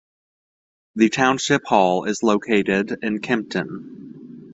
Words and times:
The 0.95 1.09
township 1.09 1.63
hall 1.65 2.05
is 2.05 2.23
located 2.23 2.91
in 3.03 3.19
Kempton. 3.19 4.47